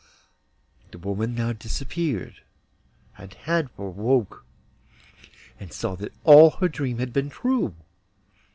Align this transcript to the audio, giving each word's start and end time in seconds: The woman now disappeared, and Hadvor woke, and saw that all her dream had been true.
The 0.89 0.97
woman 0.97 1.35
now 1.35 1.53
disappeared, 1.53 2.41
and 3.19 3.31
Hadvor 3.45 3.91
woke, 3.91 4.43
and 5.59 5.71
saw 5.71 5.93
that 5.97 6.11
all 6.23 6.49
her 6.59 6.67
dream 6.69 6.97
had 6.97 7.13
been 7.13 7.29
true. 7.29 7.75